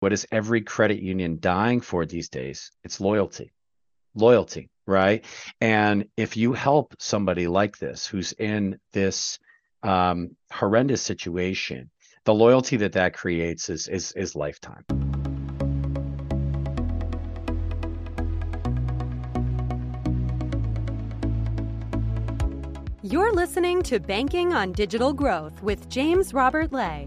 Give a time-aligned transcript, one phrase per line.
[0.00, 2.70] what is every credit union dying for these days?
[2.84, 3.52] It's loyalty.
[4.14, 5.24] Loyalty, right?
[5.60, 9.38] And if you help somebody like this who's in this
[9.82, 11.90] um, horrendous situation,
[12.24, 14.84] the loyalty that that creates is is is lifetime.
[23.02, 27.06] You're listening to Banking on Digital Growth with James Robert Lay,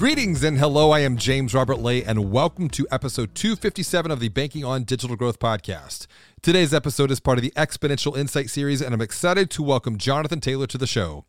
[0.00, 0.92] Greetings and hello.
[0.92, 5.14] I am James Robert Lay, and welcome to episode 257 of the Banking on Digital
[5.14, 6.06] Growth podcast.
[6.40, 10.40] Today's episode is part of the Exponential Insight series, and I'm excited to welcome Jonathan
[10.40, 11.26] Taylor to the show.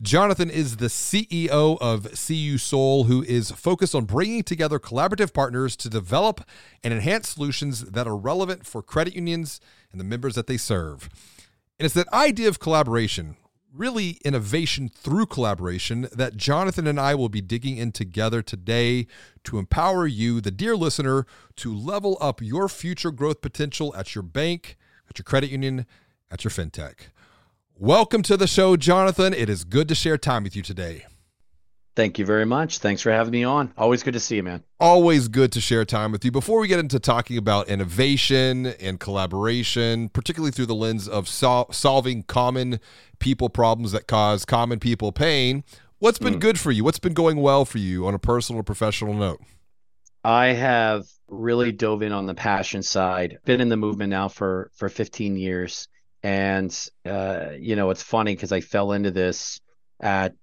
[0.00, 5.76] Jonathan is the CEO of CU Soul, who is focused on bringing together collaborative partners
[5.76, 6.40] to develop
[6.82, 9.60] and enhance solutions that are relevant for credit unions
[9.92, 11.10] and the members that they serve.
[11.78, 13.36] And it's that idea of collaboration
[13.76, 19.06] really innovation through collaboration that Jonathan and I will be digging in together today
[19.44, 24.22] to empower you, the dear listener, to level up your future growth potential at your
[24.22, 24.76] bank,
[25.10, 25.86] at your credit union,
[26.30, 27.08] at your fintech.
[27.76, 29.34] Welcome to the show, Jonathan.
[29.34, 31.04] It is good to share time with you today.
[31.96, 32.78] Thank you very much.
[32.78, 33.72] Thanks for having me on.
[33.78, 34.62] Always good to see you, man.
[34.78, 36.30] Always good to share time with you.
[36.30, 41.72] Before we get into talking about innovation and collaboration, particularly through the lens of sol-
[41.72, 42.80] solving common
[43.18, 45.64] people problems that cause common people pain,
[45.98, 46.40] what's been mm.
[46.40, 46.84] good for you?
[46.84, 49.40] What's been going well for you on a personal or professional note?
[50.22, 53.38] I have really dove in on the passion side.
[53.46, 55.88] Been in the movement now for for 15 years,
[56.22, 59.60] and uh, you know it's funny because I fell into this
[59.98, 60.34] at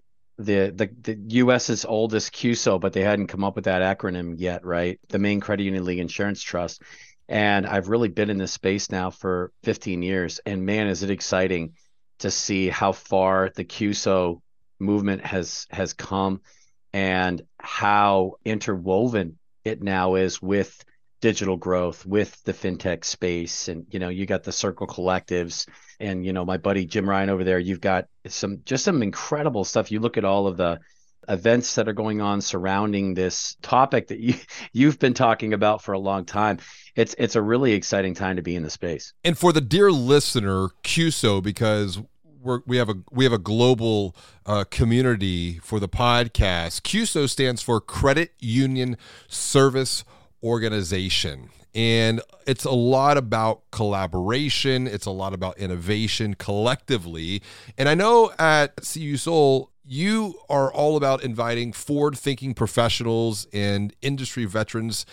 [0.45, 4.65] the the the U.S.'s oldest CUSO, but they hadn't come up with that acronym yet,
[4.65, 4.99] right?
[5.09, 6.81] The Maine Credit Union League Insurance Trust.
[7.29, 11.09] And I've really been in this space now for 15 years, and man, is it
[11.09, 11.73] exciting
[12.19, 14.41] to see how far the CUSO
[14.79, 16.41] movement has has come,
[16.91, 20.83] and how interwoven it now is with
[21.23, 23.69] digital growth with the fintech space.
[23.69, 25.69] And you know you got the circle collectives
[26.01, 29.63] and you know my buddy jim ryan over there you've got some just some incredible
[29.63, 29.89] stuff.
[29.89, 30.81] You look at all of the
[31.29, 34.35] events that are going on surrounding this topic that you
[34.73, 36.59] you've been talking about for a long time.
[36.93, 39.13] It's it's a really exciting time to be in the space.
[39.23, 42.01] And for the dear listener cuso because
[42.41, 44.13] we're, we have a we have a global
[44.45, 46.81] uh, community for the podcast.
[46.81, 48.97] CUSO stands for Credit Union
[49.29, 50.03] Service
[50.43, 51.49] organization.
[51.75, 57.41] And it's a lot about collaboration, it's a lot about innovation collectively.
[57.77, 63.93] And I know at CU Soul, you are all about inviting forward thinking professionals and
[64.01, 65.05] industry veterans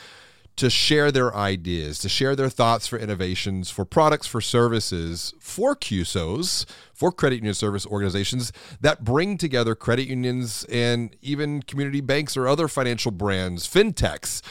[0.57, 5.75] to share their ideas, to share their thoughts for innovations, for products, for services, for
[5.75, 12.37] CUSOs, for credit union service organizations that bring together credit unions and even community banks
[12.37, 14.43] or other financial brands, fintechs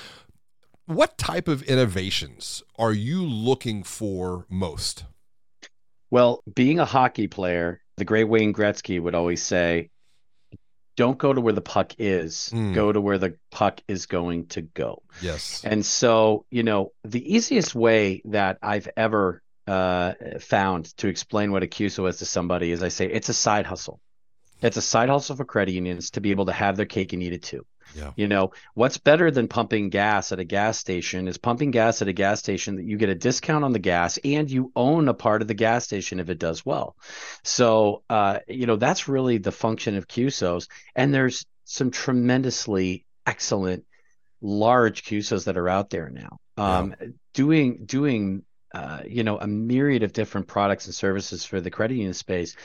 [0.90, 5.06] what type of innovations are you looking for most?
[6.10, 9.92] Well, being a hockey player, the great Wayne Gretzky would always say,
[10.98, 12.74] don't go to where the puck is, mm.
[12.74, 15.04] go to where the puck is going to go.
[15.22, 15.62] Yes.
[15.64, 21.62] And so, you know, the easiest way that I've ever uh, found to explain what
[21.62, 24.00] a CUSO is to somebody is I say it's a side hustle.
[24.62, 27.22] It's a side hustle for credit unions to be able to have their cake and
[27.22, 27.66] eat it too.
[27.96, 28.12] Yeah.
[28.16, 32.08] You know, what's better than pumping gas at a gas station is pumping gas at
[32.08, 35.14] a gas station that you get a discount on the gas and you own a
[35.14, 36.96] part of the gas station if it does well.
[37.44, 40.68] So, uh, you know, that's really the function of CUSOs.
[40.96, 43.86] And there's some tremendously excellent
[44.42, 46.40] large CUSOs that are out there now.
[46.58, 47.08] Um, yeah.
[47.34, 51.96] doing doing uh, you know a myriad of different products and services for the credit
[51.96, 52.56] union space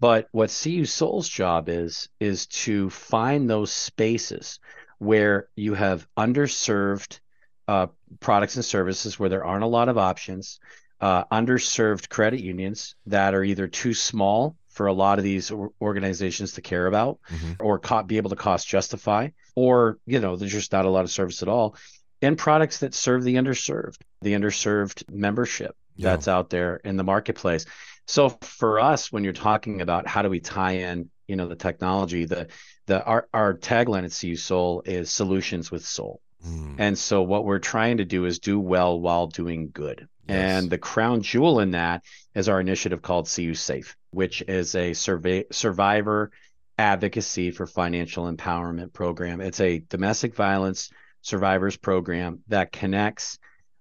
[0.00, 4.60] but what CU Soul's job is, is to find those spaces
[4.98, 7.20] where you have underserved
[7.66, 7.88] uh,
[8.20, 10.60] products and services where there aren't a lot of options,
[11.00, 15.50] uh, underserved credit unions that are either too small for a lot of these
[15.80, 17.52] organizations to care about mm-hmm.
[17.60, 21.04] or co- be able to cost justify, or, you know, there's just not a lot
[21.04, 21.76] of service at all,
[22.22, 26.10] and products that serve the underserved, the underserved membership yeah.
[26.10, 27.66] that's out there in the marketplace.
[28.08, 31.54] So for us, when you're talking about how do we tie in, you know, the
[31.54, 32.48] technology, the
[32.86, 36.22] the our, our tagline at CU Soul is solutions with soul.
[36.46, 36.76] Mm.
[36.78, 40.08] And so what we're trying to do is do well while doing good.
[40.26, 40.36] Yes.
[40.36, 42.02] And the crown jewel in that
[42.34, 46.30] is our initiative called CU Safe, which is a survey, survivor
[46.78, 49.42] advocacy for financial empowerment program.
[49.42, 50.90] It's a domestic violence
[51.20, 53.38] survivors program that connects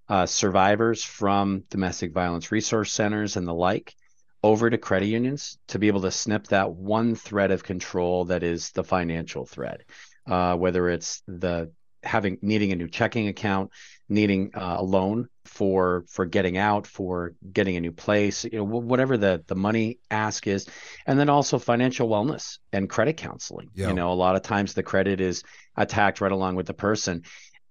[0.09, 3.95] uh, survivors from domestic violence resource centers and the like
[4.43, 8.43] over to credit unions to be able to snip that one thread of control that
[8.43, 9.83] is the financial thread,
[10.27, 11.71] uh, whether it's the
[12.03, 13.71] having needing a new checking account,
[14.07, 18.63] needing uh, a loan for for getting out, for getting a new place, you know,
[18.63, 20.67] whatever the the money ask is,
[21.05, 23.69] and then also financial wellness and credit counseling.
[23.73, 23.89] Yeah.
[23.89, 25.43] You know, a lot of times the credit is
[25.75, 27.23] attacked right along with the person.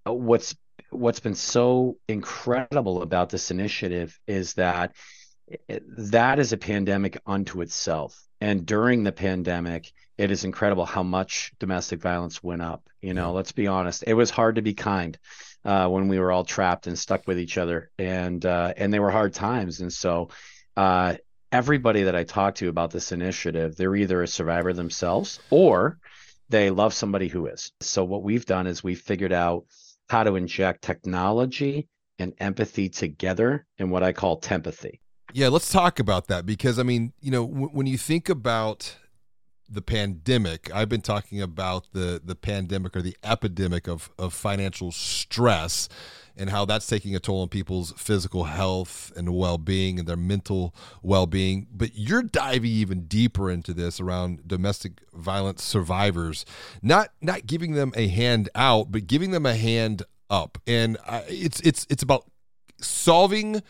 [0.04, 0.56] What's
[0.90, 4.94] what's been so incredible about this initiative is that
[5.68, 8.22] that is a pandemic unto itself.
[8.40, 12.88] And during the pandemic, it is incredible how much domestic violence went up.
[13.00, 15.18] You know, let's be honest, it was hard to be kind
[15.64, 18.98] uh, when we were all trapped and stuck with each other, and uh, and they
[18.98, 19.80] were hard times.
[19.80, 20.30] And so,
[20.76, 21.16] uh,
[21.52, 25.98] everybody that I talk to about this initiative, they're either a survivor themselves or
[26.48, 27.72] they love somebody who is.
[27.80, 29.64] So what we've done is we've figured out
[30.08, 31.88] how to inject technology
[32.18, 35.00] and empathy together in what I call tempathy.
[35.36, 38.96] Yeah, let's talk about that because I mean, you know, w- when you think about
[39.68, 44.92] the pandemic, I've been talking about the the pandemic or the epidemic of of financial
[44.92, 45.90] stress
[46.38, 50.74] and how that's taking a toll on people's physical health and well-being and their mental
[51.02, 51.66] well-being.
[51.70, 56.46] But you're diving even deeper into this around domestic violence survivors
[56.80, 60.56] not not giving them a hand out but giving them a hand up.
[60.66, 60.96] And
[61.28, 62.24] it's it's it's about
[62.80, 63.62] solving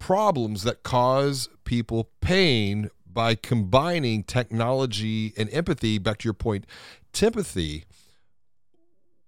[0.00, 5.98] problems that cause people pain by combining technology and empathy.
[5.98, 6.66] Back to your point,
[7.12, 7.84] tempathy.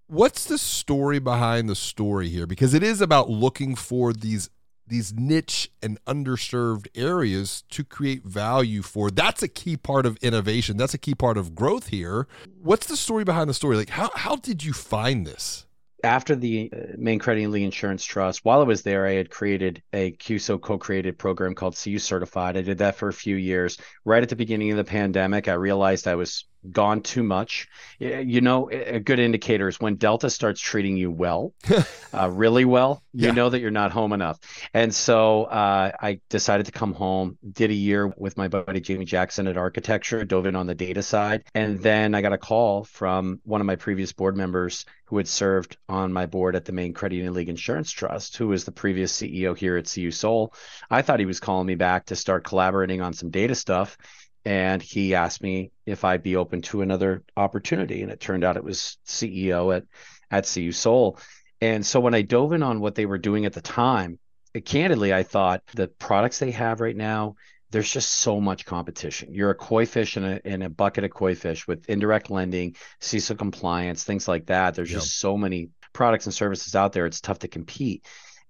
[0.07, 2.45] What's the story behind the story here?
[2.45, 4.49] Because it is about looking for these
[4.85, 9.09] these niche and underserved areas to create value for.
[9.09, 10.75] That's a key part of innovation.
[10.75, 12.27] That's a key part of growth here.
[12.61, 13.77] What's the story behind the story?
[13.77, 15.65] Like how how did you find this?
[16.03, 19.29] After the uh, main Maine Credit Union Insurance Trust, while I was there, I had
[19.29, 22.57] created a CUSO co-created program called CU Certified.
[22.57, 23.77] I did that for a few years.
[24.03, 27.67] Right at the beginning of the pandemic, I realized I was gone too much.
[27.99, 31.53] You know, a good indicator is when Delta starts treating you well,
[32.13, 33.33] uh, really well, you yeah.
[33.33, 34.39] know that you're not home enough.
[34.73, 39.05] And so uh, I decided to come home, did a year with my buddy Jamie
[39.05, 41.43] Jackson at Arkatechture, dove in on the data side.
[41.53, 45.27] And then I got a call from one of my previous board members who had
[45.27, 48.71] served on my board at the Maine Credit Union League Insurance Trust, who was the
[48.71, 50.53] previous CEO here at CU Soul.
[50.89, 53.97] I thought he was calling me back to start collaborating on some data stuff
[54.45, 58.01] and he asked me if I'd be open to another opportunity.
[58.01, 59.83] And it turned out it was CEO at
[60.29, 61.19] at CU Soul.
[61.61, 64.19] And so when I dove in on what they were doing at the time,
[64.53, 67.35] it, candidly, I thought the products they have right now,
[67.71, 69.33] there's just so much competition.
[69.33, 72.75] You're a koi fish in a, in a bucket of koi fish with indirect lending,
[72.99, 74.75] CECL compliance, things like that.
[74.75, 75.01] There's yep.
[75.01, 77.05] just so many products and services out there.
[77.05, 78.05] It's tough to compete.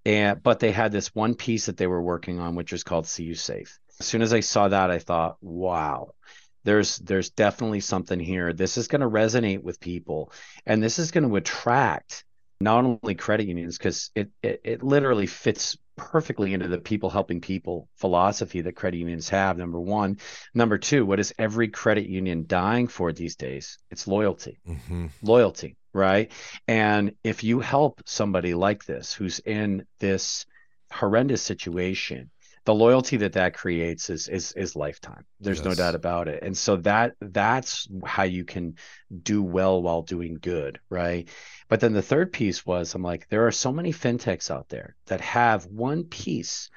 [0.06, 3.10] And but they had this one piece that they were working on, which was called
[3.14, 3.80] CU Safe.
[4.00, 6.14] As soon as I saw that, I thought, wow,
[6.64, 8.54] there's there's definitely something here.
[8.54, 10.32] This is going to resonate with people,
[10.66, 12.24] and this is going to attract
[12.60, 17.42] not only credit unions because it, it it literally fits perfectly into the people helping
[17.42, 19.58] people philosophy that credit unions have.
[19.58, 20.18] Number one,
[20.54, 23.78] number two, what is every credit union dying for these days?
[23.92, 25.08] It's loyalty, mm-hmm.
[25.22, 26.32] loyalty, right?
[26.68, 30.46] And if you help somebody like this who's in this
[30.92, 32.32] horrendous situation
[32.66, 35.26] the loyalty that that creates is is is lifetime.
[35.40, 35.66] There's yes.
[35.66, 36.44] no doubt about it.
[36.44, 38.76] And so that that's how you can
[39.22, 41.28] do well while doing good right?
[41.68, 44.96] But then the third piece was i'm like there are so many fintechs out there
[45.08, 46.70] that have one piece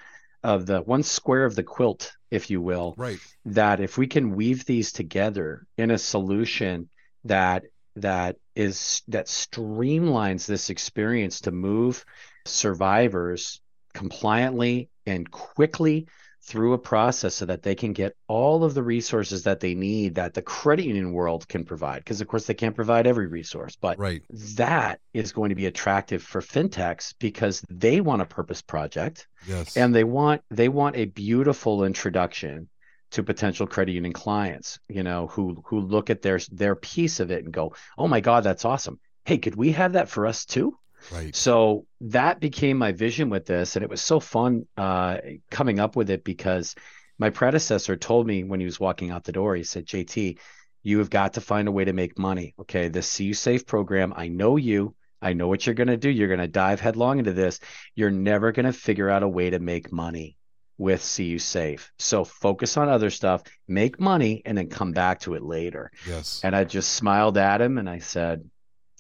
[0.43, 3.19] of the one square of the quilt if you will right.
[3.45, 6.89] that if we can weave these together in a solution
[7.25, 7.65] that
[7.97, 12.05] that is that streamlines this experience to move
[12.47, 13.61] survivors
[13.93, 16.07] compliantly and quickly
[16.47, 20.15] through a process so that they can get all of the resources that they need
[20.15, 23.77] that the credit union world can provide because of course they can't provide every resource
[23.81, 24.23] but right.
[24.31, 29.77] that is going to be attractive for fintechs because they want a purpose project yes.
[29.77, 32.69] and they want they want a beautiful introduction
[33.11, 37.33] to potential credit union clients you know who who look at their their piece of
[37.33, 40.45] it and go oh my god that's awesome hey could we have that for us
[40.45, 40.77] too
[41.13, 41.35] Right.
[41.35, 45.19] So that became my vision with this, and it was so fun uh,
[45.51, 46.75] coming up with it because
[47.19, 50.39] my predecessor told me when he was walking out the door, he said, "JT,
[50.83, 52.55] you have got to find a way to make money.
[52.61, 56.11] Okay, this CU Safe program, I know you." I know what you're going to do.
[56.11, 57.59] You're going to dive headlong into this.
[57.95, 60.37] You're never going to figure out a way to make money
[60.79, 61.91] with CU Safe.
[61.99, 65.91] So focus on other stuff, make money, and then come back to it later.
[66.07, 66.41] Yes.
[66.45, 68.49] And I just smiled at him and I said,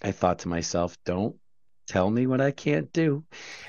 [0.02, 1.36] I thought to myself, don't
[1.86, 3.24] tell me what I can't do.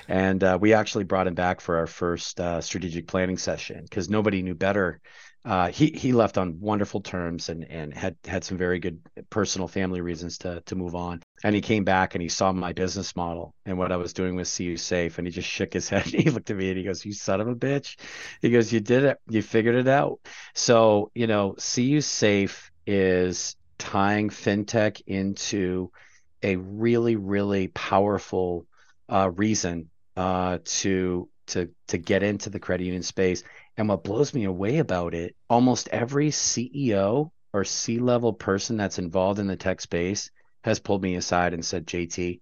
[0.08, 4.08] And uh, we actually brought him back for our first uh, strategic planning session because
[4.08, 5.00] nobody knew better
[5.44, 9.68] uh, he he left on wonderful terms and and had had some very good personal
[9.68, 11.22] family reasons to to move on.
[11.44, 14.34] And he came back and he saw my business model and what I was doing
[14.34, 16.04] with You Safe, and he just shook his head.
[16.04, 17.96] he looked at me and he goes, "You son of a bitch!"
[18.42, 19.18] He goes, "You did it.
[19.28, 20.20] You figured it out."
[20.54, 25.92] So you know, You Safe is tying fintech into
[26.42, 28.66] a really really powerful
[29.08, 33.42] uh, reason uh, to to to get into the credit union space
[33.78, 38.98] and what blows me away about it, almost every CEO or C level person that's
[38.98, 40.30] involved in the tech space
[40.64, 42.40] has pulled me aside and said, JT,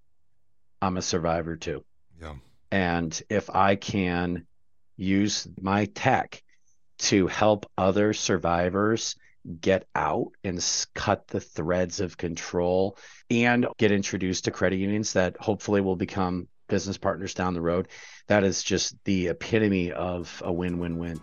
[0.81, 1.85] I'm a survivor too.
[2.21, 2.35] Yeah.
[2.71, 4.47] And if I can
[4.97, 6.43] use my tech
[6.99, 9.15] to help other survivors
[9.61, 12.97] get out and cut the threads of control
[13.31, 17.89] and get introduced to credit unions that hopefully will become business partners down the road.
[18.27, 21.21] That is just the epitome of a win win win.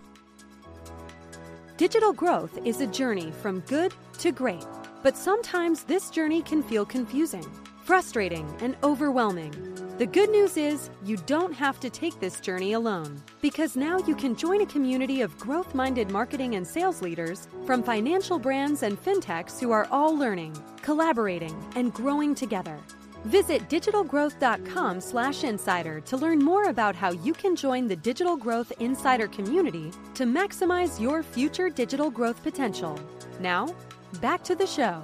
[1.77, 4.65] Digital growth is a journey from good to great,
[5.01, 7.46] but sometimes this journey can feel confusing,
[7.83, 9.51] frustrating, and overwhelming.
[9.97, 14.15] The good news is you don't have to take this journey alone because now you
[14.15, 19.01] can join a community of growth minded marketing and sales leaders from financial brands and
[19.01, 22.79] fintechs who are all learning, collaborating, and growing together.
[23.25, 28.73] Visit digitalgrowth.com slash insider to learn more about how you can join the Digital Growth
[28.79, 32.99] Insider community to maximize your future digital growth potential.
[33.39, 33.73] Now,
[34.19, 35.01] back to the show.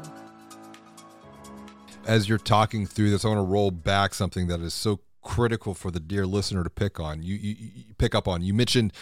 [2.10, 5.74] As you're talking through this, I want to roll back something that is so critical
[5.74, 7.22] for the dear listener to pick on.
[7.22, 8.42] You, you, you pick up on.
[8.42, 8.94] You mentioned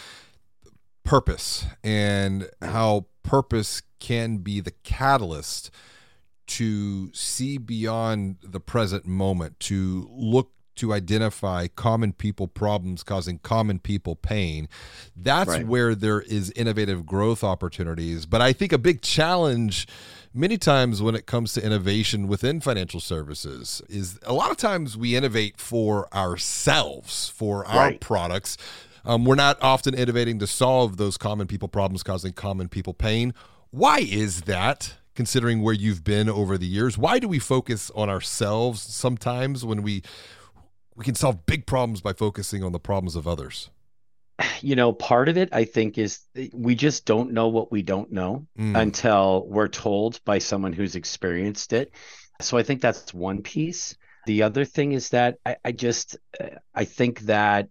[1.04, 5.70] purpose and how purpose can be the catalyst–
[6.48, 13.80] to see beyond the present moment, to look to identify common people problems causing common
[13.80, 14.68] people pain.
[15.16, 15.66] That's right.
[15.66, 18.26] where there is innovative growth opportunities.
[18.26, 19.88] But I think a big challenge
[20.34, 24.96] many times when it comes to innovation within financial services is a lot of times
[24.96, 28.00] we innovate for ourselves, for our right.
[28.00, 28.56] products.
[29.04, 33.34] Um, we're not often innovating to solve those common people problems causing common people pain.
[33.70, 34.94] Why is that?
[35.18, 36.96] considering where you've been over the years?
[36.96, 40.04] Why do we focus on ourselves sometimes when we
[40.94, 43.68] we can solve big problems by focusing on the problems of others?
[44.60, 46.20] You know, part of it I think is
[46.52, 48.76] we just don't know what we don't know mm.
[48.78, 51.92] until we're told by someone who's experienced it.
[52.40, 53.96] So I think that's one piece.
[54.26, 56.16] The other thing is that I, I just
[56.74, 57.68] I think that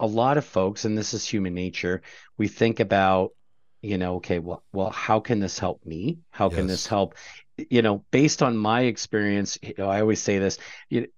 [0.00, 2.02] a lot of folks, and this is human nature,
[2.36, 3.30] we think about
[3.82, 6.54] you know okay well well how can this help me how yes.
[6.54, 7.16] can this help
[7.56, 10.58] you know based on my experience you know, i always say this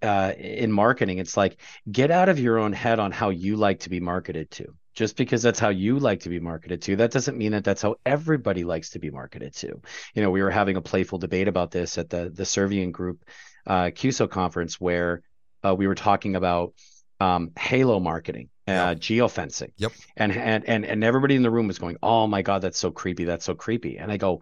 [0.03, 1.61] uh, in marketing it's like
[1.91, 5.17] get out of your own head on how you like to be marketed to just
[5.17, 7.97] because that's how you like to be marketed to that doesn't mean that that's how
[8.05, 9.81] everybody likes to be marketed to
[10.15, 13.25] you know we were having a playful debate about this at the the servian group
[13.67, 15.23] uh, cuso conference where
[15.65, 16.75] uh, we were talking about
[17.21, 19.73] um, halo marketing uh, geofencing.
[19.77, 19.93] Yep.
[20.17, 22.91] And, and and and everybody in the room was going, "Oh my god, that's so
[22.91, 23.25] creepy.
[23.25, 24.41] That's so creepy." And I go,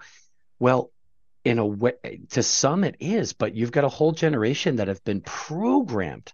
[0.58, 0.90] "Well,
[1.44, 5.02] in a way, to some it is, but you've got a whole generation that have
[5.04, 6.32] been programmed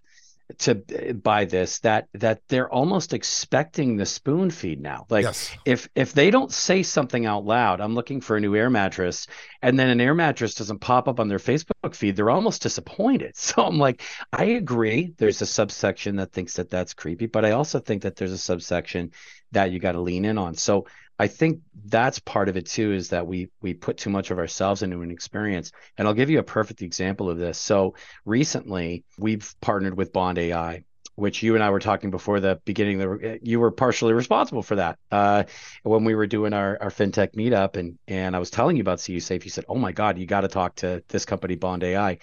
[0.57, 5.51] to eh, buy this that that they're almost expecting the spoon feed now like yes.
[5.63, 9.27] if if they don't say something out loud i'm looking for a new air mattress
[9.61, 13.35] and then an air mattress doesn't pop up on their facebook feed they're almost disappointed
[13.37, 14.01] so i'm like
[14.33, 18.15] i agree there's a subsection that thinks that that's creepy but i also think that
[18.15, 19.11] there's a subsection
[19.51, 20.85] that you got to lean in on so
[21.19, 24.39] I think that's part of it too is that we we put too much of
[24.39, 25.73] ourselves into an experience.
[25.97, 27.57] And I'll give you a perfect example of this.
[27.57, 32.61] So recently we've partnered with Bond AI, which you and I were talking before the
[32.63, 32.99] beginning.
[32.99, 35.43] That you were partially responsible for that uh,
[35.83, 39.01] when we were doing our, our fintech meetup, and and I was telling you about
[39.01, 39.43] See Safe.
[39.43, 42.19] You said, "Oh my God, you got to talk to this company, Bond AI."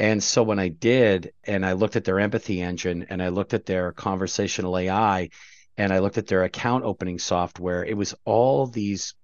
[0.00, 3.54] And so when I did, and I looked at their empathy engine, and I looked
[3.54, 5.28] at their conversational AI,
[5.76, 7.84] and I looked at their account opening software.
[7.84, 9.14] It was all these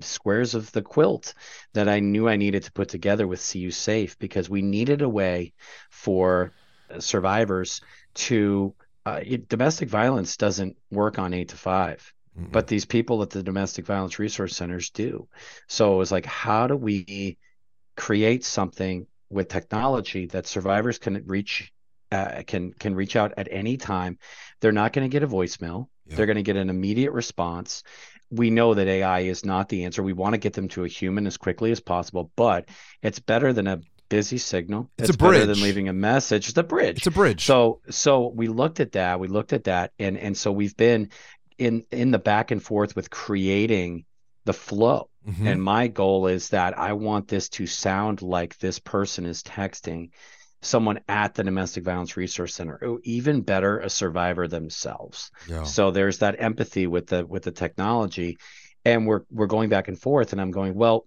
[0.00, 1.34] squares of the quilt
[1.72, 5.08] that I knew I needed to put together with CU Safe because we needed a
[5.08, 5.54] way
[5.90, 6.52] for
[6.98, 7.80] survivors
[8.14, 8.74] to
[9.04, 12.50] uh, it, domestic violence doesn't work on eight to 5 mm-hmm.
[12.50, 15.28] but these people at the domestic violence resource centers do.
[15.68, 17.38] So it was like, how do we
[17.96, 21.72] create something with technology that survivors can reach
[22.12, 24.18] uh, can can reach out at any time.
[24.60, 25.88] They're not going to get a voicemail.
[26.06, 26.16] Yeah.
[26.16, 27.82] They're going to get an immediate response.
[28.30, 30.02] We know that AI is not the answer.
[30.02, 32.68] We want to get them to a human as quickly as possible, but
[33.02, 34.90] it's better than a busy signal.
[34.98, 35.32] It's, it's a bridge.
[35.32, 36.48] better than leaving a message.
[36.48, 36.98] It's a bridge.
[36.98, 37.44] It's a bridge.
[37.44, 39.20] So so we looked at that.
[39.20, 41.10] We looked at that, and and so we've been
[41.58, 44.04] in in the back and forth with creating
[44.44, 45.10] the flow.
[45.28, 45.46] Mm-hmm.
[45.46, 50.10] And my goal is that I want this to sound like this person is texting
[50.62, 55.30] someone at the domestic violence resource center or even better a survivor themselves.
[55.48, 55.64] Yeah.
[55.64, 58.38] so there's that empathy with the with the technology.
[58.84, 61.06] And we're we're going back and forth and i'm going well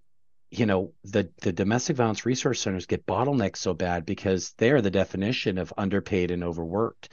[0.51, 4.91] you know the the domestic violence resource centers get bottlenecked so bad because they're the
[4.91, 7.09] definition of underpaid and overworked.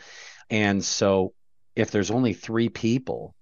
[0.48, 1.34] And so
[1.74, 3.34] if there's only three people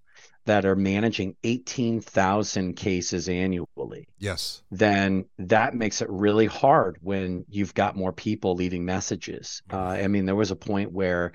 [0.47, 4.09] that are managing 18,000 cases annually.
[4.19, 4.63] Yes.
[4.71, 9.63] Then that makes it really hard when you've got more people leaving messages.
[9.73, 11.33] Uh, I mean, there was a point where,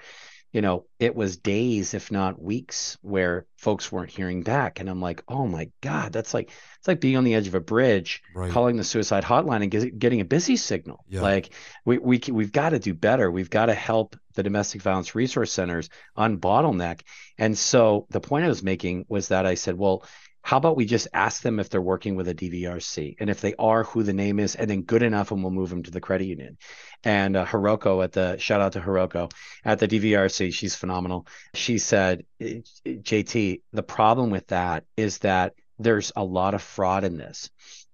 [0.51, 4.79] you know, it was days, if not weeks, where folks weren't hearing back.
[4.79, 7.55] And I'm like, oh my God, that's like, it's like being on the edge of
[7.55, 8.51] a bridge, right.
[8.51, 11.03] calling the suicide hotline and get, getting a busy signal.
[11.09, 11.21] Yeah.
[11.21, 11.49] Like
[11.83, 13.29] we, we, we've got to do better.
[13.29, 17.01] We've got to help the domestic violence resource centers on bottleneck.
[17.37, 20.05] And so the point I was making was that I said, well,
[20.41, 23.55] how about we just ask them if they're working with a DVRC and if they
[23.59, 25.99] are, who the name is, and then good enough, and we'll move them to the
[25.99, 26.57] credit union.
[27.03, 29.31] And uh, Hiroko at the shout out to Hiroko
[29.65, 31.27] at the DVRC, she's phenomenal.
[31.55, 37.17] She said, JT, the problem with that is that there's a lot of fraud in
[37.17, 37.49] this,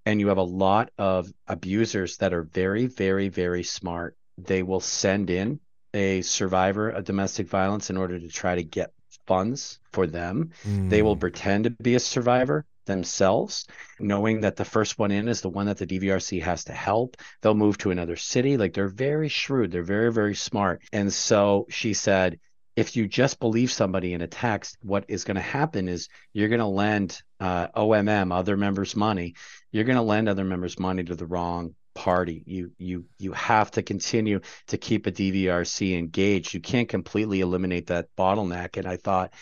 [0.05, 4.17] and you have a lot of abusers that are very, very, very smart.
[4.37, 5.59] They will send in
[5.93, 8.91] a survivor of domestic violence in order to try to get
[9.27, 10.51] funds for them.
[10.67, 10.89] Mm.
[10.89, 11.21] They will mm.
[11.21, 13.65] pretend to be a survivor themselves,
[13.99, 17.17] knowing that the first one in is the one that the DVRC has to help.
[17.41, 18.57] They'll move to another city.
[18.57, 20.81] Like they're very shrewd, they're very, very smart.
[20.91, 22.39] And so she said,
[22.75, 26.49] if you just believe somebody in a text, what is going to happen is you're
[26.49, 29.35] going to lend uh, OMM, other members' money.
[29.71, 32.43] You're going to lend other members' money to the wrong party.
[32.45, 36.53] You you you have to continue to keep a DVRC engaged.
[36.53, 38.75] You can't completely eliminate that bottleneck.
[38.77, 39.33] And I thought,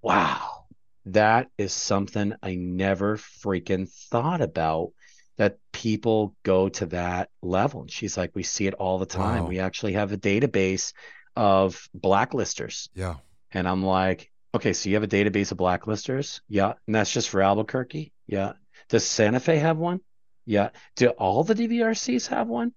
[0.00, 0.66] wow,
[1.06, 4.92] that is something I never freaking thought about.
[5.36, 7.80] That people go to that level.
[7.80, 9.44] And she's like, we see it all the time.
[9.44, 9.48] Wow.
[9.48, 10.92] We actually have a database
[11.36, 12.88] of blacklisters.
[12.94, 13.16] Yeah.
[13.52, 16.40] And I'm like, okay, so you have a database of blacklisters?
[16.48, 16.74] Yeah.
[16.86, 18.12] And that's just for Albuquerque?
[18.26, 18.52] Yeah.
[18.88, 20.00] Does Santa Fe have one?
[20.46, 20.70] Yeah.
[20.96, 22.72] Do all the DVRCs have one?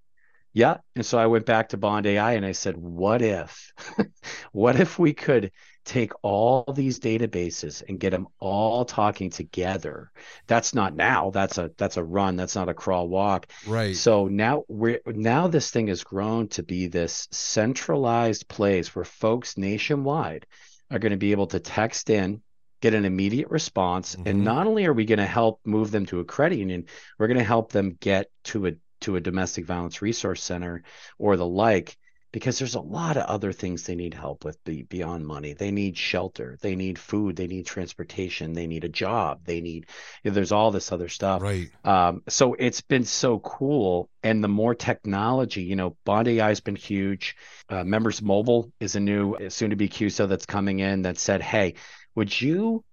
[0.54, 0.78] Yeah.
[0.96, 3.74] And so I went back to Bond AI and I said, what if,
[4.52, 5.52] what if we could
[5.86, 10.12] take all these databases and get them all talking together?
[10.48, 11.32] That's not now.
[11.32, 12.36] That's a that's a run.
[12.36, 13.48] That's not a crawl walk.
[13.68, 13.96] Right.
[13.96, 19.58] So now we're now this thing has grown to be this centralized place where folks
[19.58, 20.46] nationwide
[20.92, 22.42] are going to be able to text in
[22.82, 24.28] get an immediate response mm-hmm.
[24.28, 26.86] and not only are we going to help move them to a credit union
[27.18, 30.84] we're going to help them get to a to a domestic violence resource center
[31.18, 31.98] or the like
[32.34, 34.58] because there's a lot of other things they need help with
[34.90, 35.54] beyond money.
[35.54, 39.86] They need shelter, they need food, they need transportation, they need a job, they need.
[40.24, 41.44] You know, there's all this other stuff.
[41.44, 41.70] Right.
[41.86, 46.60] Um, so it's been so cool, and the more technology, you know, Bond AI has
[46.60, 47.38] been huge.
[47.70, 51.44] Uh, Members Mobile is a new, soon to be CUSO that's coming in that said,
[51.44, 51.76] hey,
[52.16, 52.84] would you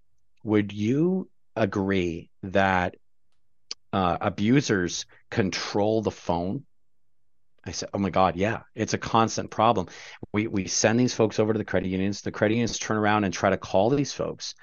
[0.44, 2.94] would you agree that
[3.92, 6.64] uh, abusers control the phone?
[7.64, 9.88] I said, "Oh my God, yeah, it's a constant problem.
[10.32, 12.22] We we send these folks over to the credit unions.
[12.22, 14.54] The credit unions turn around and try to call these folks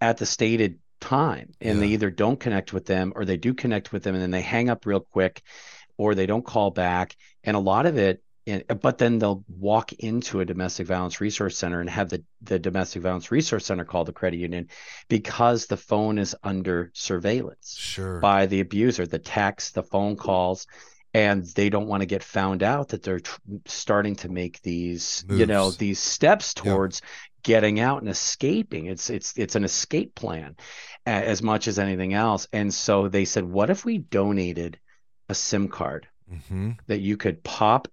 [0.00, 1.80] at the stated time, and yeah.
[1.80, 4.42] they either don't connect with them or they do connect with them, and then they
[4.42, 5.42] hang up real quick,
[5.96, 7.16] or they don't call back.
[7.42, 11.56] And a lot of it and, but then they'll walk into a domestic violence resource
[11.56, 14.68] center and have the, the domestic violence resource center call the credit union
[15.08, 18.20] because the phone is under surveillance sure.
[18.20, 20.66] by the abuser the text the phone calls
[21.14, 25.24] and they don't want to get found out that they're tr- starting to make these
[25.26, 25.40] Moves.
[25.40, 27.10] you know these steps towards yep.
[27.42, 30.56] getting out and escaping it's it's it's an escape plan
[31.06, 34.78] as much as anything else and so they said what if we donated
[35.28, 36.72] a sim card mm-hmm.
[36.86, 37.88] that you could pop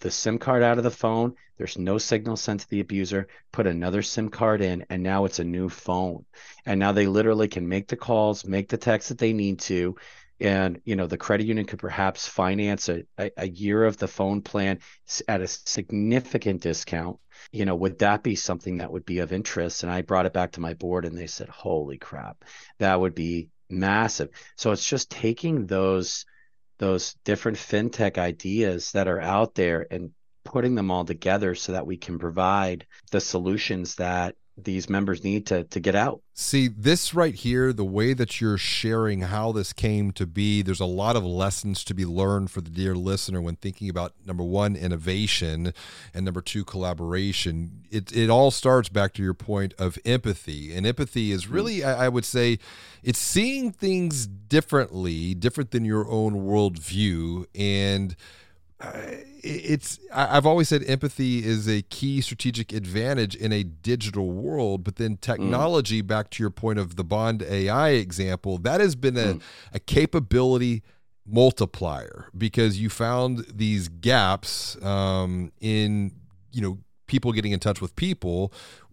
[0.00, 1.34] the SIM card out of the phone.
[1.56, 3.28] There's no signal sent to the abuser.
[3.52, 6.24] Put another SIM card in, and now it's a new phone.
[6.66, 9.96] And now they literally can make the calls, make the texts that they need to.
[10.40, 13.04] And you know the credit union could perhaps finance a,
[13.36, 14.80] a, year of the phone plan
[15.28, 17.18] at a significant discount.
[17.52, 19.82] You know, would that be something that would be of interest?
[19.82, 22.44] And I brought it back to my board, and they said, "Holy crap,
[22.78, 26.26] that would be massive." So it's just taking those
[26.78, 30.10] those different fintech ideas that are out there and
[30.44, 35.46] putting them all together so that we can provide the solutions that these members need
[35.46, 36.20] to to get out.
[36.32, 40.80] See, this right here, the way that you're sharing how this came to be, there's
[40.80, 44.42] a lot of lessons to be learned for the dear listener when thinking about number
[44.42, 45.72] one, innovation,
[46.12, 47.84] and number two, collaboration.
[47.90, 50.74] It it all starts back to your point of empathy.
[50.74, 51.54] And empathy is hmm.
[51.54, 52.58] really, I, I would say,
[53.02, 57.46] it's seeing things differently, different than your own worldview.
[57.54, 58.16] And
[59.44, 64.96] it's I've always said empathy is a key strategic advantage in a digital world, but
[64.96, 66.06] then technology, mm.
[66.06, 69.42] back to your point of the Bond AI example, that has been a, mm.
[69.72, 70.82] a capability
[71.26, 76.12] multiplier because you found these gaps um, in
[76.52, 78.52] you know people getting in touch with people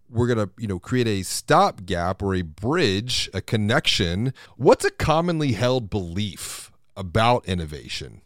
[0.10, 4.92] we're going to you know create a stopgap or a bridge a connection what's a
[4.92, 8.22] commonly held belief about innovation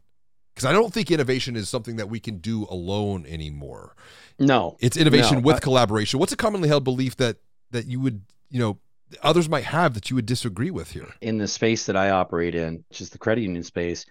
[0.56, 3.96] because I don't think innovation is something that we can do alone anymore.
[4.40, 5.42] No, it's innovation no.
[5.42, 6.20] with I, collaboration.
[6.20, 7.38] What's a commonly held belief that
[7.72, 8.80] that you would you know
[9.22, 11.14] others might have that you would disagree with here?
[11.22, 14.06] In the space that I operate in, which is the credit union space,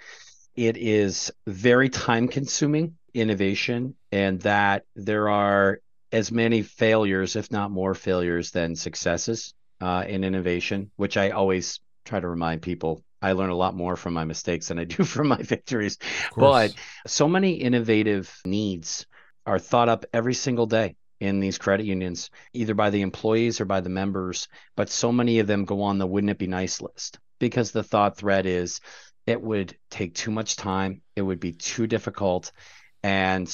[0.55, 5.81] it is very time consuming innovation, and that there are
[6.13, 11.81] as many failures, if not more failures, than successes uh, in innovation, which I always
[12.05, 15.03] try to remind people I learn a lot more from my mistakes than I do
[15.15, 15.99] from my victories.
[16.37, 16.75] But
[17.07, 19.07] so many innovative needs
[19.47, 23.65] are thought up every single day in these credit unions, either by the employees or
[23.65, 24.49] by the members.
[24.77, 27.83] But so many of them go on the wouldn't it be nice list because the
[27.83, 28.81] thought thread is
[29.27, 32.53] it would take too much time, it would be too difficult,
[33.03, 33.49] and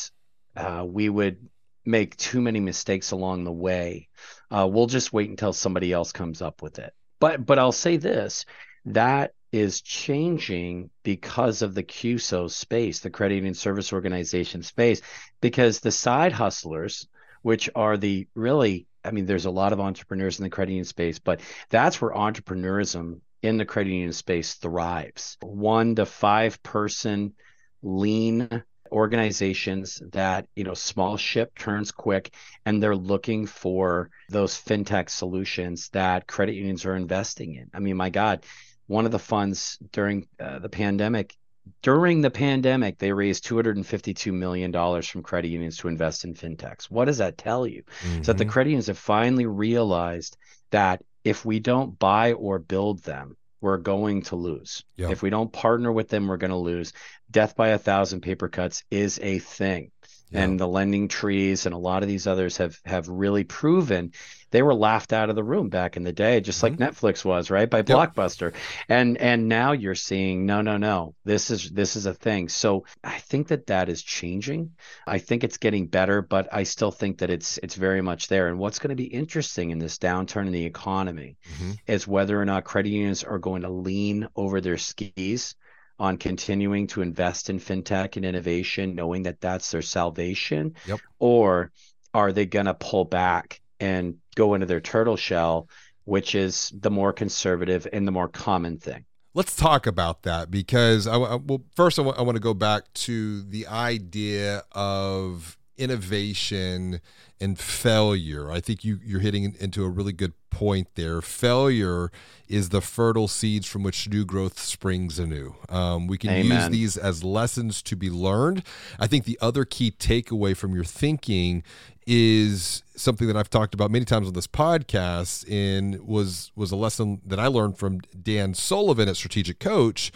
[0.57, 1.49] uh, we would
[1.85, 4.09] make too many mistakes along the way.
[4.51, 6.93] Uh, we'll just wait until somebody else comes up with it.
[7.21, 8.47] But but I'll say this
[8.87, 15.03] that is changing because of the CUSO space, the credit union service organization space,
[15.41, 17.09] because the side hustlers,
[17.43, 20.85] which are the really, I mean, there's a lot of entrepreneurs in the credit union
[20.85, 25.37] space, but that's where entrepreneurism in the credit union space thrives.
[25.41, 27.35] One to five person
[27.83, 32.35] lean organizations that you know small ship turns quick
[32.67, 37.97] and they're looking for those fintech solutions that credit unions are investing in i mean
[37.97, 38.45] my god
[38.91, 41.37] one of the funds during uh, the pandemic
[41.81, 46.91] during the pandemic they raised 252 million dollars from credit unions to invest in fintechs.
[46.91, 47.85] What does that tell you?
[48.03, 48.23] Mm-hmm.
[48.23, 50.37] that the credit unions have finally realized
[50.73, 54.85] that if we don't buy or build them we're going to lose.
[54.97, 55.11] Yep.
[55.13, 56.93] if we don't partner with them we're going to lose.
[57.31, 59.93] Death by a thousand paper cuts is a thing
[60.31, 60.43] yeah.
[60.43, 64.13] and the lending trees and a lot of these others have have really proven
[64.53, 66.81] they were laughed out of the room back in the day just mm-hmm.
[66.81, 67.87] like Netflix was right by yep.
[67.87, 68.55] Blockbuster
[68.89, 72.85] and and now you're seeing no no no this is this is a thing so
[73.03, 74.73] I think that that is changing
[75.07, 78.49] I think it's getting better but I still think that it's it's very much there
[78.49, 81.73] and what's going to be interesting in this downturn in the economy mm-hmm.
[81.87, 85.55] is whether or not credit unions are going to lean over their skis
[86.01, 90.75] on continuing to invest in fintech and innovation, knowing that that's their salvation?
[90.87, 91.01] Yep.
[91.19, 91.71] Or
[92.15, 95.69] are they going to pull back and go into their turtle shell,
[96.05, 99.05] which is the more conservative and the more common thing?
[99.35, 102.55] Let's talk about that because I, I well, first I, w- I want to go
[102.55, 107.01] back to the idea of innovation
[107.41, 108.51] and failure.
[108.51, 111.23] I think you, you're hitting into a really good point there.
[111.23, 112.11] Failure
[112.49, 115.55] is the fertile seeds from which new growth springs anew.
[115.69, 116.61] Um, we can Amen.
[116.61, 118.63] use these as lessons to be learned.
[118.99, 121.63] I think the other key takeaway from your thinking
[122.07, 126.77] is something that I've talked about many times on this podcast and was was a
[126.77, 130.13] lesson that I learned from Dan Sullivan at Strategic Coach.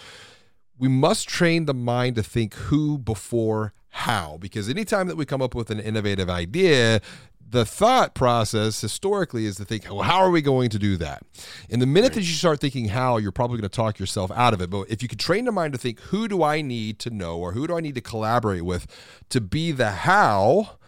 [0.79, 5.41] We must train the mind to think who before how because anytime that we come
[5.41, 7.01] up with an innovative idea
[7.55, 11.23] the thought process historically is to think, well, how are we going to do that?
[11.69, 14.53] In the minute that you start thinking how, you're probably going to talk yourself out
[14.53, 14.71] of it.
[14.71, 17.39] But if you could train the mind to think, who do I need to know
[17.39, 18.89] or who do I need to collaborate with
[19.29, 20.79] to be the how,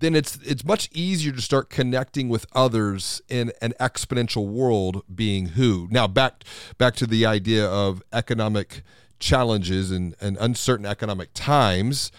[0.00, 5.50] then it's it's much easier to start connecting with others in an exponential world being
[5.50, 5.88] who.
[5.90, 6.42] Now back
[6.78, 8.82] back to the idea of economic
[9.18, 12.10] challenges and, and uncertain economic times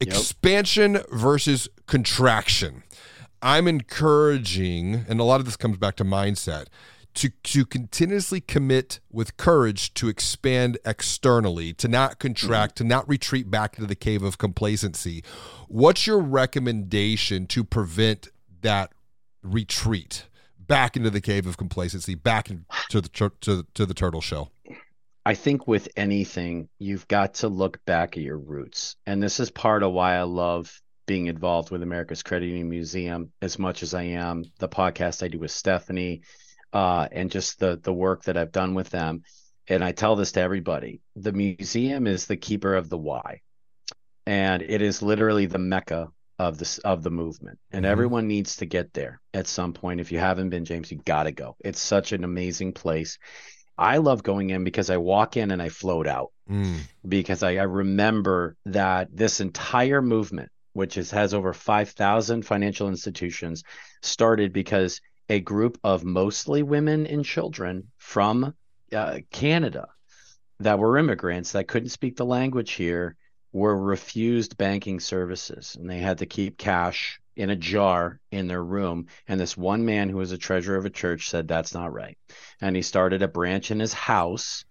[0.00, 2.82] expansion versus contraction.
[3.42, 6.66] I'm encouraging, and a lot of this comes back to mindset,
[7.14, 12.84] to, to continuously commit with courage to expand externally, to not contract, mm-hmm.
[12.84, 15.22] to not retreat back into the cave of complacency.
[15.68, 18.28] What's your recommendation to prevent
[18.62, 18.92] that
[19.42, 20.26] retreat
[20.58, 23.08] back into the cave of complacency, back into the
[23.42, 24.50] to, to the turtle shell?
[25.26, 28.96] I think with anything, you've got to look back at your roots.
[29.06, 30.70] And this is part of why I love
[31.06, 35.28] being involved with America's Credit Union Museum as much as I am the podcast I
[35.28, 36.22] do with Stephanie,
[36.72, 39.22] uh, and just the the work that I've done with them.
[39.68, 43.40] And I tell this to everybody: the museum is the keeper of the why,
[44.26, 46.08] and it is literally the mecca
[46.38, 47.58] of this of the movement.
[47.70, 47.92] And mm-hmm.
[47.92, 50.00] everyone needs to get there at some point.
[50.00, 51.56] If you haven't been, James, you got to go.
[51.60, 53.18] It's such an amazing place.
[53.76, 56.78] I love going in because I walk in and I float out mm.
[57.06, 63.64] because I, I remember that this entire movement, which is, has over 5,000 financial institutions,
[64.02, 68.54] started because a group of mostly women and children from
[68.92, 69.88] uh, Canada
[70.60, 73.16] that were immigrants that couldn't speak the language here
[73.52, 78.62] were refused banking services and they had to keep cash in a jar in their
[78.62, 79.06] room.
[79.26, 82.18] And this one man who was a treasurer of a church said, That's not right.
[82.60, 84.64] And he started a branch in his house.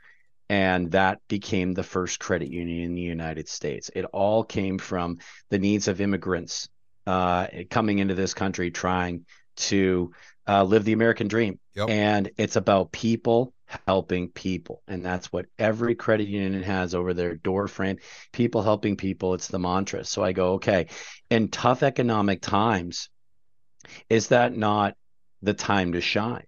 [0.49, 3.89] And that became the first credit union in the United States.
[3.95, 6.69] It all came from the needs of immigrants
[7.08, 10.12] uh, coming into this country trying to
[10.47, 11.60] uh, live the American dream.
[11.76, 11.89] Yep.
[11.89, 13.53] And it's about people
[13.88, 14.82] helping people.
[14.88, 17.98] And that's what every credit union has over their door frame.
[18.32, 19.34] People helping people.
[19.34, 20.04] It's the mantra.
[20.06, 20.88] So I go, okay,
[21.30, 23.10] in tough economic times,
[24.10, 24.96] is that not
[25.42, 26.46] the time to shine?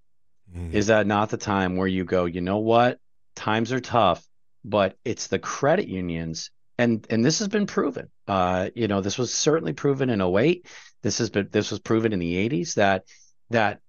[0.56, 0.76] Mm-hmm.
[0.76, 3.00] Is that not the time where you go, you know what?
[3.36, 4.26] Times are tough,
[4.64, 6.52] but it's the credit unions.
[6.78, 8.10] And and this has been proven.
[8.28, 10.68] Uh, you know, this was certainly proven in 08.
[11.04, 13.04] This has been this was proven in the 80s that
[13.50, 13.80] that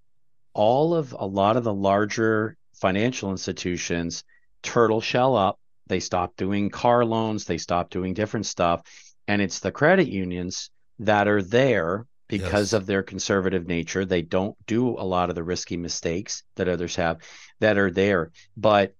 [0.53, 4.23] all of a lot of the larger financial institutions
[4.63, 5.59] turtle shell up.
[5.87, 8.81] They stop doing car loans, they stop doing different stuff.
[9.27, 12.73] And it's the credit unions that are there because yes.
[12.73, 14.05] of their conservative nature.
[14.05, 17.19] They don't do a lot of the risky mistakes that others have
[17.59, 18.31] that are there.
[18.55, 18.93] But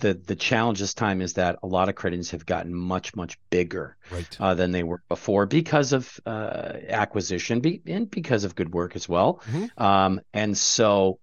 [0.00, 3.16] the the challenge this time is that a lot of credit unions have gotten much
[3.16, 4.36] much bigger right.
[4.38, 8.94] uh, than they were before because of uh, acquisition be, and because of good work
[8.94, 9.40] as well.
[9.50, 9.82] Mm-hmm.
[9.82, 11.18] Um, and so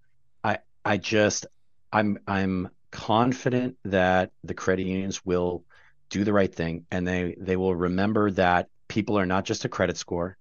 [0.88, 1.46] I just
[1.92, 5.64] I'm I'm confident that the credit unions will
[6.10, 9.70] do the right thing and they they will remember that people are not just a
[9.70, 10.38] credit score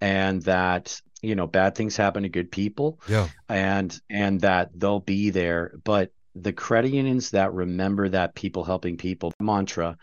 [0.00, 3.28] and that you know bad things happen to good people yeah.
[3.48, 5.78] and and that they'll be there.
[5.84, 9.96] But the credit unions that remember that people helping people mantra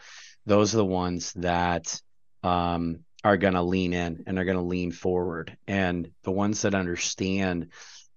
[0.45, 2.01] those are the ones that
[2.43, 5.57] um, are going to lean in and are going to lean forward.
[5.67, 7.69] And the ones that understand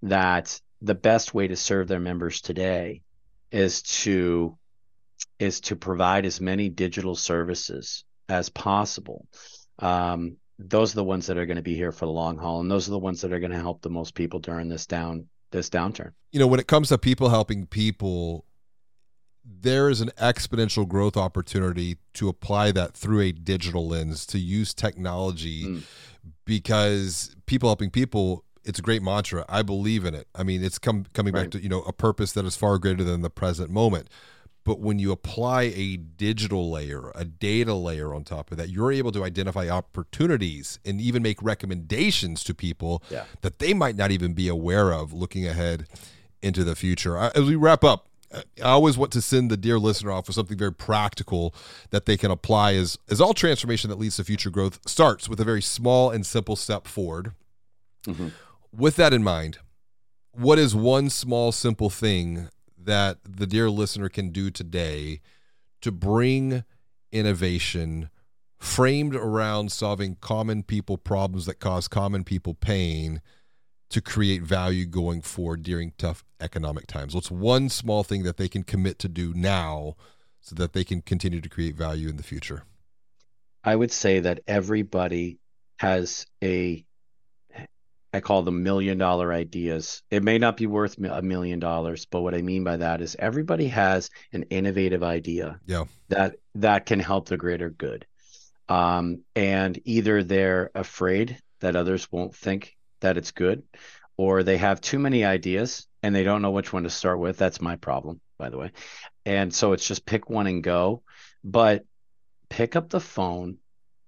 [0.02, 3.02] that the best way to serve their members today
[3.50, 4.56] is to
[5.38, 9.26] is to provide as many digital services as possible.
[9.78, 12.60] Um, those are the ones that are going to be here for the long haul,
[12.60, 14.86] and those are the ones that are going to help the most people during this
[14.86, 16.12] down this downturn.
[16.32, 18.44] You know, when it comes to people helping people,
[19.44, 24.74] there is an exponential growth opportunity to apply that through a digital lens to use
[24.74, 25.82] technology mm.
[26.44, 29.46] because people helping people it's a great mantra.
[29.48, 30.28] I believe in it.
[30.34, 31.44] I mean, it's come coming right.
[31.44, 34.08] back to you know a purpose that is far greater than the present moment.
[34.64, 38.92] But when you apply a digital layer, a data layer on top of that, you're
[38.92, 43.24] able to identify opportunities and even make recommendations to people yeah.
[43.40, 45.86] that they might not even be aware of looking ahead
[46.42, 47.16] into the future.
[47.16, 50.58] As we wrap up, I always want to send the dear listener off with something
[50.58, 51.54] very practical
[51.88, 55.40] that they can apply as as all transformation that leads to future growth starts with
[55.40, 57.32] a very small and simple step forward.
[58.06, 58.28] Mm-hmm
[58.76, 59.58] with that in mind,
[60.32, 65.20] what is one small, simple thing that the dear listener can do today
[65.80, 66.64] to bring
[67.12, 68.10] innovation
[68.58, 73.20] framed around solving common people problems that cause common people pain
[73.90, 77.14] to create value going forward during tough economic times?
[77.14, 79.94] What's one small thing that they can commit to do now
[80.40, 82.64] so that they can continue to create value in the future?
[83.64, 85.38] I would say that everybody
[85.78, 86.84] has a
[88.12, 90.02] I call them million dollar ideas.
[90.10, 93.16] It may not be worth a million dollars, but what I mean by that is
[93.18, 95.84] everybody has an innovative idea yeah.
[96.08, 98.06] that that can help the greater good.
[98.68, 103.62] Um, and either they're afraid that others won't think that it's good,
[104.16, 107.36] or they have too many ideas and they don't know which one to start with.
[107.36, 108.72] That's my problem, by the way.
[109.26, 111.02] And so it's just pick one and go.
[111.44, 111.84] But
[112.48, 113.58] pick up the phone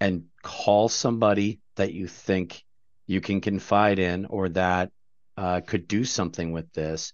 [0.00, 2.64] and call somebody that you think
[3.10, 4.92] you can confide in or that
[5.36, 7.12] uh, could do something with this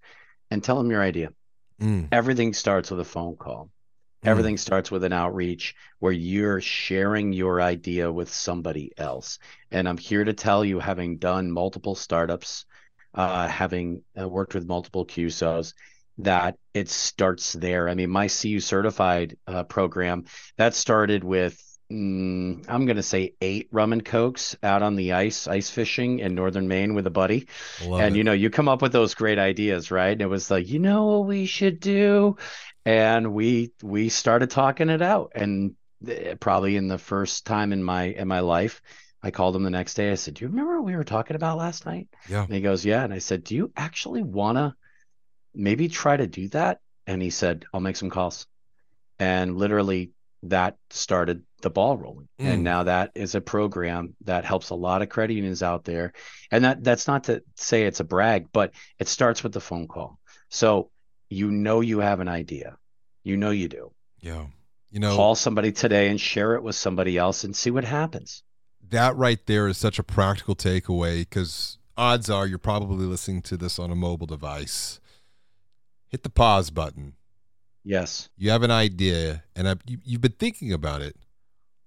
[0.51, 1.31] and tell them your idea.
[1.81, 2.09] Mm.
[2.13, 3.71] Everything starts with a phone call.
[4.23, 4.29] Mm.
[4.29, 9.39] Everything starts with an outreach where you're sharing your idea with somebody else.
[9.71, 12.67] And I'm here to tell you, having done multiple startups,
[13.15, 15.73] uh, having uh, worked with multiple CUSOs,
[16.19, 17.89] that it starts there.
[17.89, 20.25] I mean, my CU certified uh, program
[20.59, 21.59] that started with
[21.91, 26.19] mm, I'm going to say eight rum and cokes out on the ice, ice fishing
[26.21, 27.49] in northern Maine with a buddy.
[27.85, 28.19] Love and it.
[28.19, 30.13] you know, you come up with those great ideas, right?
[30.13, 32.37] And it was like, you know what we should do?
[32.85, 35.33] And we we started talking it out.
[35.35, 35.75] And
[36.07, 38.81] eh, probably in the first time in my in my life,
[39.23, 40.13] I called him the next day.
[40.13, 42.45] I said, "Do you remember what we were talking about last night?" Yeah.
[42.45, 44.75] And he goes, "Yeah." And I said, "Do you actually want to
[45.53, 48.47] maybe try to do that?" And he said, "I'll make some calls."
[49.19, 50.13] And literally
[50.45, 52.29] that started the ball rolling.
[52.39, 52.47] Mm.
[52.47, 56.13] And now that is a program that helps a lot of credit unions out there.
[56.51, 59.89] And that that's not to say it's a brag, but it starts with the phone
[59.89, 60.19] call.
[60.51, 60.91] So
[61.29, 62.77] you know you have an idea.
[63.25, 63.93] You know you do.
[64.21, 64.47] Yeah.
[64.91, 68.43] You know, Call somebody today and share it with somebody else and see what happens.
[68.89, 73.57] that right there is such a practical takeaway because odds are you're probably listening to
[73.57, 75.01] this on a mobile device.
[76.09, 77.15] Hit the pause button.
[77.83, 78.29] Yes.
[78.37, 81.17] You have an idea, and I, you, you've been thinking about it.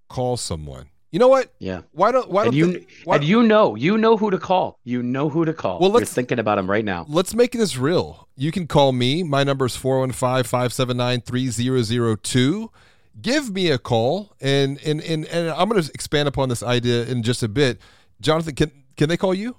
[0.09, 0.89] Call someone.
[1.11, 1.53] You know what?
[1.57, 1.81] Yeah.
[1.91, 4.37] Why don't Why And don't you the- why, and you know, you know who to
[4.37, 4.77] call.
[4.83, 5.79] You know who to call.
[5.79, 7.05] Well, You're thinking about him right now.
[7.09, 8.27] Let's make this real.
[8.35, 9.23] You can call me.
[9.23, 12.71] My number is 415 579 3002.
[13.21, 17.03] Give me a call, and, and, and, and I'm going to expand upon this idea
[17.05, 17.81] in just a bit.
[18.21, 19.55] Jonathan, can, can they call you?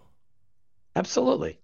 [0.97, 1.59] Absolutely.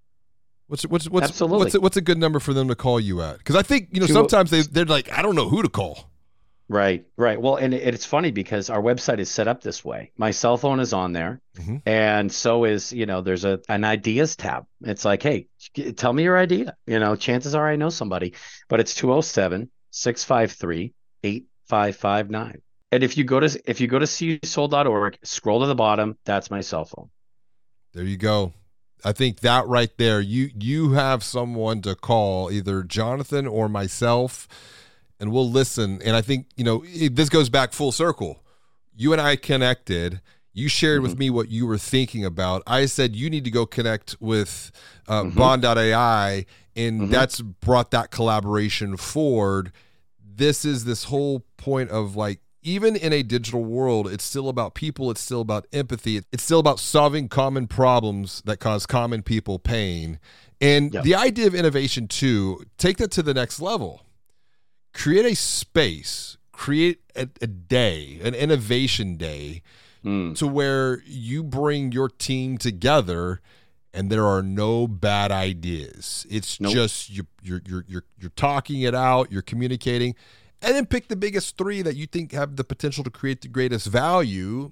[0.69, 1.59] What's what's what's Absolutely.
[1.59, 3.39] what's a, what's a good number for them to call you at?
[3.39, 6.11] Because I think you know sometimes they they're like I don't know who to call.
[6.69, 7.41] Right, right.
[7.41, 10.11] Well, and it, it's funny because our website is set up this way.
[10.17, 11.81] My cell phone is on there, Mhm.
[11.87, 14.67] and so is, you know, there's a an ideas tab.
[14.83, 15.47] It's like, hey,
[15.97, 16.77] tell me your idea.
[16.87, 18.35] You know, chances are I know somebody,
[18.69, 22.63] but it's 207 653 8559.
[22.93, 26.51] And if you go to if you go to csold.org, scroll to the bottom, that's
[26.51, 27.11] my cell phone.
[27.93, 28.53] There you go.
[29.05, 34.49] I think that right there, you you have someone to call, either Jonathan or myself,
[35.21, 36.01] and we'll listen.
[36.05, 38.43] And I think you know it, this goes back full circle.
[38.97, 40.21] You and I connected.
[40.53, 42.63] You shared with me what you were thinking about.
[42.67, 44.71] I said you need to go connect with
[45.07, 45.35] uh, Mhm.
[45.35, 47.11] Bond.ai, and Mhm.
[47.11, 49.71] that's brought that collaboration forward.
[50.25, 54.75] This is this whole point of like even in a digital world, it's still about
[54.75, 59.59] people, it's still about empathy, it's still about solving common problems that cause common people
[59.61, 60.19] pain.
[60.61, 61.05] And Yep.
[61.05, 64.01] the idea of innovation, too, take that to the next level.
[64.97, 69.63] Create a space, create a, a day, an innovation day,
[70.05, 70.37] Mm.
[70.37, 73.41] to where you bring your team together
[73.93, 76.25] and there are no bad ideas.
[76.31, 76.73] It's Nope.
[76.73, 80.15] just you're, you're you're you're you're talking it out, you're communicating,
[80.63, 83.49] and then pick the biggest three that you think have the potential to create the
[83.49, 84.71] greatest value.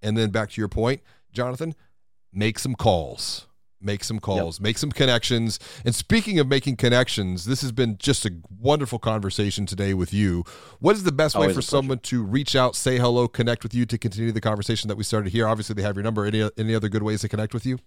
[0.00, 1.74] And then back to your point, Jonathan,
[2.32, 3.46] make some calls.
[3.82, 5.58] Make some calls, make some connections.
[5.84, 10.44] And speaking of making connections, this has been just a wonderful conversation today with you.
[10.80, 13.86] What is the best way for someone to reach out, say hello, connect with you
[13.86, 15.48] to continue the conversation that we started here?
[15.48, 16.26] Obviously, they have your number.
[16.26, 17.78] Any, any other good ways to connect with you?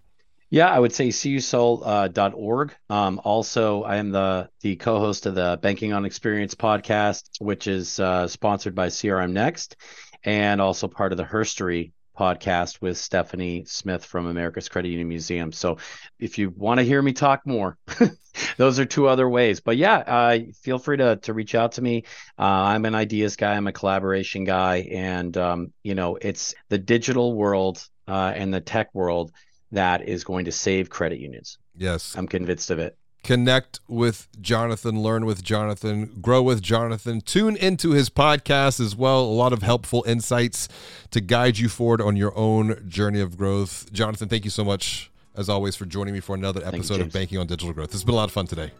[0.50, 2.74] Yeah, I would say cusoul.org.
[2.90, 7.98] Um, also, I am the the co-host of the Banking on Experience podcast, which is
[7.98, 9.76] uh, sponsored by CRM Next,
[10.22, 15.52] and also part of the Herstory podcast with Stephanie Smith from America's Credit Union Museum.
[15.52, 15.78] So,
[16.18, 17.78] if you want to hear me talk more,
[18.56, 19.60] those are two other ways.
[19.60, 22.04] But yeah, uh, feel free to to reach out to me.
[22.38, 23.54] Uh, I'm an ideas guy.
[23.54, 28.60] I'm a collaboration guy, and um, you know, it's the digital world uh, and the
[28.60, 29.32] tech world
[29.72, 31.58] that is going to save credit unions.
[31.76, 32.14] Yes.
[32.16, 32.96] I'm convinced of it.
[33.24, 37.22] Connect with Jonathan, learn with Jonathan, grow with Jonathan.
[37.22, 39.22] Tune into his podcast as well.
[39.22, 40.68] A lot of helpful insights
[41.10, 43.90] to guide you forward on your own journey of growth.
[43.94, 47.12] Jonathan, thank you so much, as always, for joining me for another you, episode of
[47.12, 47.88] Banking on Digital Growth.
[47.88, 48.70] This has been a lot of fun today.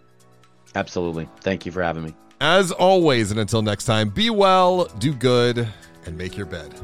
[0.75, 1.27] Absolutely.
[1.41, 2.15] Thank you for having me.
[2.39, 5.67] As always, and until next time, be well, do good,
[6.05, 6.79] and make your bed.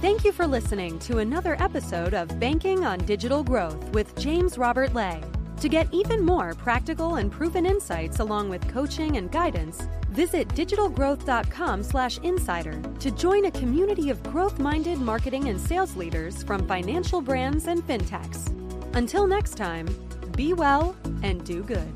[0.00, 4.94] Thank you for listening to another episode of Banking on Digital Growth with James Robert
[4.94, 5.20] Lay.
[5.58, 12.80] To get even more practical and proven insights along with coaching and guidance, visit digitalgrowth.com/insider
[13.00, 18.52] to join a community of growth-minded marketing and sales leaders from financial brands and fintechs.
[18.94, 19.88] Until next time,
[20.36, 20.94] be well
[21.24, 21.92] and do good.